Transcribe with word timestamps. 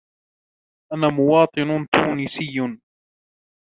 أنا 0.93 1.09
مواطن 1.09 1.87
تونسي. 1.91 2.79